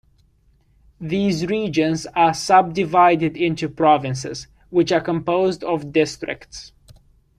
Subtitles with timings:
[0.99, 6.71] These regions are subdivided into provinces, which are composed of districts.